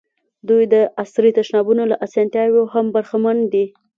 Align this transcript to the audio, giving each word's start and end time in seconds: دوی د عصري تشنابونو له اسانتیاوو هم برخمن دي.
دوی 0.49 0.63
د 0.73 0.75
عصري 1.03 1.31
تشنابونو 1.39 1.83
له 1.91 1.95
اسانتیاوو 2.05 2.71
هم 2.73 2.85
برخمن 2.95 3.37
دي. 3.53 3.65